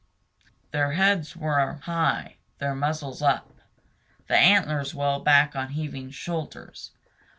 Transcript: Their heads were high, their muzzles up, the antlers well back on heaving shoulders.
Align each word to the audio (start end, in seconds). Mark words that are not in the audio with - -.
Their 0.71 0.93
heads 0.93 1.37
were 1.37 1.73
high, 1.83 2.37
their 2.57 2.73
muzzles 2.73 3.21
up, 3.21 3.53
the 4.25 4.35
antlers 4.35 4.95
well 4.95 5.19
back 5.19 5.55
on 5.55 5.73
heaving 5.73 6.09
shoulders. 6.09 6.89